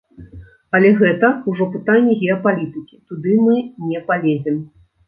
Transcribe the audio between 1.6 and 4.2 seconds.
пытанні геапалітыкі, туды мы не